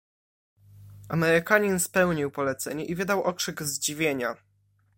[1.09, 4.35] "Amerykanin spełnił polecenie i wydał okrzyk zdziwienia."